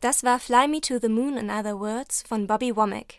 [0.00, 3.16] Das war Fly Me to the Moon in Other Words von Bobby Womack.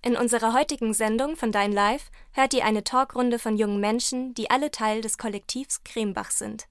[0.00, 4.50] In unserer heutigen Sendung von Dein Live hört ihr eine Talkrunde von jungen Menschen, die
[4.50, 6.66] alle Teil des Kollektivs Krembach sind.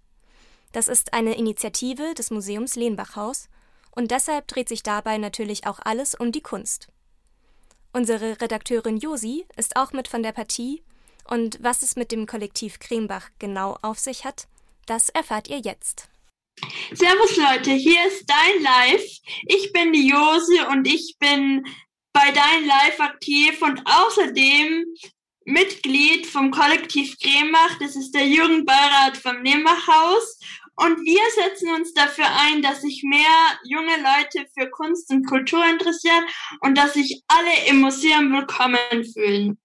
[0.72, 3.48] Das ist eine Initiative des Museums Lehnbachhaus
[3.92, 6.88] und deshalb dreht sich dabei natürlich auch alles um die Kunst.
[7.92, 10.82] Unsere Redakteurin Josi ist auch mit von der Partie
[11.30, 14.48] und was es mit dem Kollektiv Krembach genau auf sich hat,
[14.88, 16.10] das erfahrt ihr jetzt.
[16.92, 19.04] Servus Leute, hier ist Dein Live.
[19.48, 21.66] Ich bin die Josi und ich bin
[22.12, 24.86] bei Dein Live aktiv und außerdem
[25.46, 27.80] Mitglied vom Kollektiv Kremach.
[27.80, 30.40] Das ist der Jugendbeirat vom Nehmachhaus.
[30.76, 35.64] Und wir setzen uns dafür ein, dass sich mehr junge Leute für Kunst und Kultur
[35.66, 36.26] interessieren
[36.62, 39.58] und dass sich alle im Museum willkommen fühlen.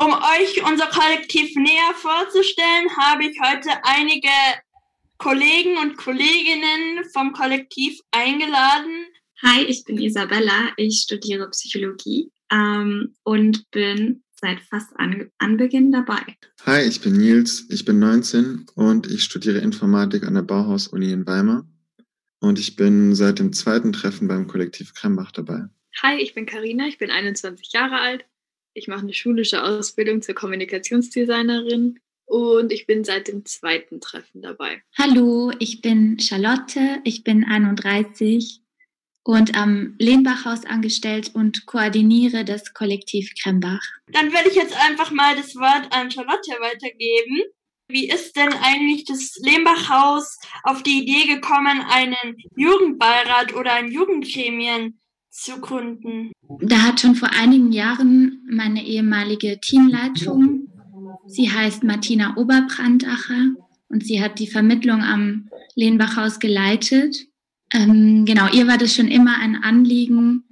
[0.00, 4.28] Um euch unser Kollektiv näher vorzustellen, habe ich heute einige
[5.18, 9.06] Kollegen und Kolleginnen vom Kollektiv eingeladen.
[9.42, 10.72] Hi, ich bin Isabella.
[10.76, 16.36] Ich studiere Psychologie ähm, und bin seit fast an, Anbeginn dabei.
[16.66, 17.66] Hi, ich bin Nils.
[17.70, 21.66] Ich bin 19 und ich studiere Informatik an der Bauhaus-Uni in Weimar.
[22.40, 25.64] Und ich bin seit dem zweiten Treffen beim Kollektiv Krembach dabei.
[26.02, 26.86] Hi, ich bin Karina.
[26.88, 28.24] Ich bin 21 Jahre alt.
[28.74, 34.82] Ich mache eine schulische Ausbildung zur Kommunikationsdesignerin und ich bin seit dem zweiten Treffen dabei.
[34.98, 38.60] Hallo, ich bin Charlotte, ich bin 31
[39.24, 43.82] und am Lehnbachhaus angestellt und koordiniere das Kollektiv Krembach.
[44.08, 47.42] Dann werde ich jetzt einfach mal das Wort an Charlotte weitergeben.
[47.88, 55.00] Wie ist denn eigentlich das Lehmbachhaus auf die Idee gekommen, einen Jugendbeirat oder ein Jugendgremien
[55.30, 56.32] zu gründen?
[56.60, 60.63] Da hat schon vor einigen Jahren meine ehemalige Teamleitung
[61.26, 63.54] Sie heißt Martina Oberbrandacher
[63.88, 67.26] und sie hat die Vermittlung am Lehnbachhaus geleitet.
[67.72, 70.44] Ähm, genau, ihr war das schon immer ein Anliegen,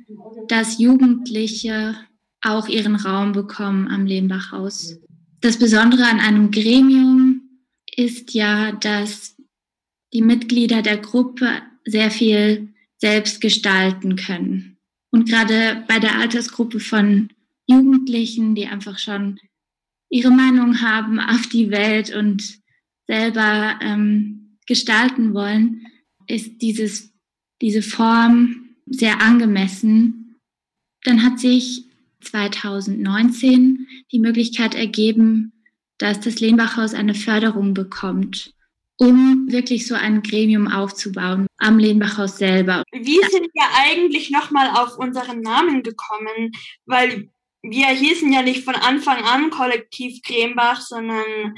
[0.48, 1.94] dass Jugendliche
[2.42, 4.98] auch ihren Raum bekommen am Lehnbachhaus.
[5.40, 7.42] Das Besondere an einem Gremium
[7.96, 9.36] ist ja, dass
[10.12, 14.77] die Mitglieder der Gruppe sehr viel selbst gestalten können.
[15.11, 17.29] Und gerade bei der Altersgruppe von
[17.67, 19.39] Jugendlichen, die einfach schon
[20.12, 22.58] ihre Meinung haben auf die Welt und
[23.06, 25.86] selber ähm, gestalten wollen,
[26.27, 27.12] ist dieses,
[27.62, 30.39] diese Form sehr angemessen.
[31.05, 31.86] Dann hat sich
[32.20, 35.64] 2019 die Möglichkeit ergeben,
[35.96, 38.52] dass das Lehnbachhaus eine Förderung bekommt,
[38.98, 42.83] um wirklich so ein Gremium aufzubauen am Lehnbachhaus selber.
[42.92, 46.52] Wie sind wir eigentlich nochmal auf unseren Namen gekommen?
[46.84, 47.30] Weil
[47.62, 51.55] wir hießen ja nicht von Anfang an Kollektiv Krembach, sondern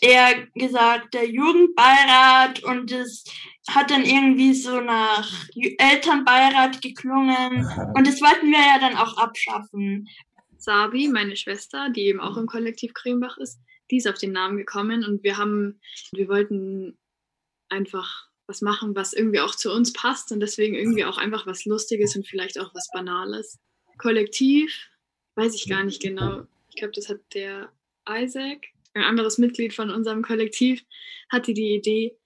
[0.00, 2.62] eher gesagt der Jugendbeirat.
[2.64, 3.24] Und es
[3.68, 7.66] hat dann irgendwie so nach Elternbeirat geklungen.
[7.94, 10.08] Und das wollten wir ja dann auch abschaffen.
[10.56, 14.56] Sabi, meine Schwester, die eben auch im Kollektiv Krembach ist, die ist auf den Namen
[14.56, 15.04] gekommen.
[15.04, 15.80] Und wir haben,
[16.12, 16.98] wir wollten
[17.68, 20.32] einfach was machen, was irgendwie auch zu uns passt.
[20.32, 23.58] Und deswegen irgendwie auch einfach was Lustiges und vielleicht auch was Banales.
[23.98, 24.88] Kollektiv
[25.34, 26.46] weiß ich gar nicht genau.
[26.70, 27.70] Ich glaube, das hat der
[28.08, 30.84] Isaac, ein anderes Mitglied von unserem Kollektiv,
[31.30, 32.16] hatte die Idee,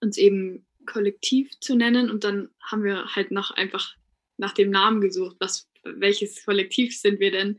[0.00, 3.94] uns eben Kollektiv zu nennen und dann haben wir halt noch einfach
[4.36, 7.58] nach dem Namen gesucht, was, welches Kollektiv sind wir denn?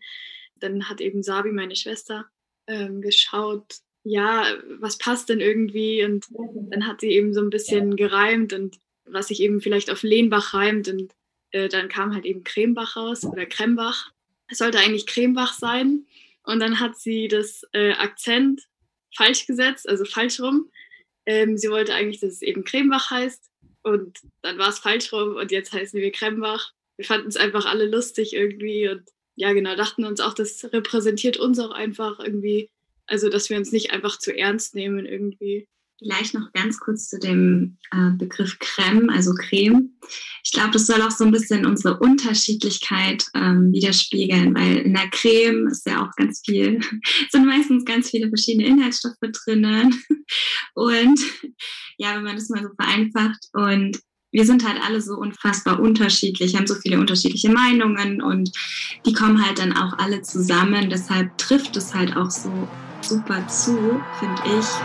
[0.58, 2.26] Dann hat eben Sabi, meine Schwester,
[2.68, 4.46] ähm, geschaut, ja,
[4.80, 6.04] was passt denn irgendwie?
[6.04, 10.04] Und dann hat sie eben so ein bisschen gereimt und was sich eben vielleicht auf
[10.04, 11.14] Lehnbach reimt und
[11.52, 14.12] äh, dann kam halt eben Cremebach raus oder Krembach
[14.48, 16.06] es sollte eigentlich Cremebach sein.
[16.44, 18.62] Und dann hat sie das äh, Akzent
[19.16, 20.70] falsch gesetzt, also falsch rum.
[21.26, 23.50] Ähm, sie wollte eigentlich, dass es eben Cremebach heißt.
[23.86, 26.72] Und dann war es falsch rum und jetzt heißen wir Krembach.
[26.98, 29.04] Wir fanden es einfach alle lustig irgendwie und
[29.36, 32.72] ja, genau, dachten uns auch, das repräsentiert uns auch einfach irgendwie.
[33.06, 35.68] Also, dass wir uns nicht einfach zu ernst nehmen irgendwie.
[36.00, 40.00] Vielleicht noch ganz kurz zu dem äh, Begriff Creme, also Creme.
[40.46, 45.10] Ich glaube, das soll auch so ein bisschen unsere Unterschiedlichkeit ähm, widerspiegeln, weil in der
[45.10, 46.80] Creme ist ja auch ganz viel,
[47.32, 50.00] sind meistens ganz viele verschiedene Inhaltsstoffe drinnen.
[50.76, 51.20] Und
[51.98, 54.00] ja, wenn man das mal so vereinfacht und
[54.32, 58.52] wir sind halt alle so unfassbar unterschiedlich, haben so viele unterschiedliche Meinungen und
[59.06, 60.90] die kommen halt dann auch alle zusammen.
[60.90, 62.68] Deshalb trifft es halt auch so
[63.02, 64.66] super zu, finde ich.